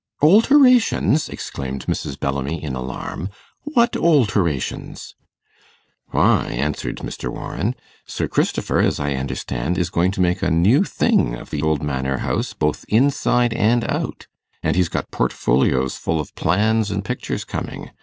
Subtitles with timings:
[0.19, 2.19] 'Olterations!' exclaimed Mrs.
[2.19, 3.29] Bellamy, in alarm.
[3.65, 5.13] 'What olterations!'
[6.07, 7.31] 'Why,' answered Mr.
[7.31, 7.75] Warren,
[8.07, 11.83] 'Sir Christopher, as I understand, is going to make a new thing of the old
[11.83, 14.25] Manor house both inside and out.
[14.63, 17.91] And he's got portfolios full of plans and pictures coming.